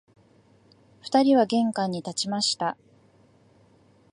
[1.03, 2.75] 二人は玄関に立ちました